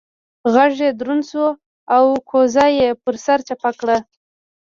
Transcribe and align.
غږ 0.53 0.73
يې 0.85 0.89
دروند 0.99 1.23
شو 1.29 1.45
او 1.95 2.03
کوزه 2.29 2.65
يې 2.77 2.89
پر 3.03 3.15
سر 3.25 3.39
چپه 3.47 3.71
کړه. 3.79 3.97